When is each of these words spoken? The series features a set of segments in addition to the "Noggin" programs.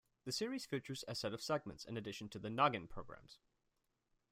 The 0.25 0.31
series 0.31 0.65
features 0.65 1.05
a 1.07 1.13
set 1.13 1.31
of 1.31 1.43
segments 1.43 1.85
in 1.85 1.95
addition 1.95 2.27
to 2.29 2.39
the 2.39 2.49
"Noggin" 2.49 2.87
programs. 2.87 3.37